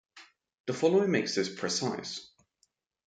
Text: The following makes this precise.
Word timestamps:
The 0.65 0.73
following 0.73 1.11
makes 1.11 1.35
this 1.35 1.47
precise. 1.53 2.27